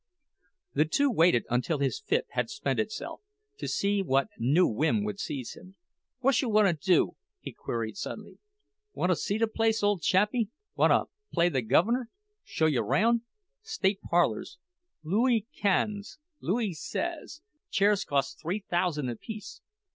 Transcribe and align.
The 0.73 0.85
two 0.85 1.11
waited 1.11 1.45
until 1.47 1.77
his 1.77 1.99
fit 1.99 2.25
had 2.31 2.49
spent 2.49 2.79
itself, 2.79 3.21
to 3.59 3.67
see 3.67 4.01
what 4.01 4.29
new 4.39 4.65
whim 4.65 5.03
would 5.03 5.19
seize 5.19 5.53
him. 5.55 5.75
"Whatcha 6.21 6.49
wanta 6.49 6.73
do?" 6.73 7.17
he 7.39 7.53
queried 7.53 7.97
suddenly. 7.97 8.39
"Wanta 8.93 9.15
see 9.15 9.37
the 9.37 9.45
place, 9.45 9.83
ole 9.83 9.99
chappie? 9.99 10.49
Wamme 10.75 11.05
play 11.31 11.49
the 11.49 11.61
guv'ner—show 11.61 12.65
you 12.65 12.81
roun'? 12.81 13.21
State 13.61 14.01
parlors—Looee 14.01 15.45
Cans—Looee 15.55 16.73
Sez—chairs 16.73 18.03
cost 18.03 18.39
three 18.41 18.65
thousand 18.67 19.07
apiece. 19.07 19.61